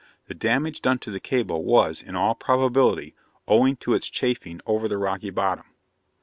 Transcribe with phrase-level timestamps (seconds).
[0.25, 3.13] The damage done to the cable was, in all probability,
[3.47, 5.65] owing to its chafing over the rocky bottom.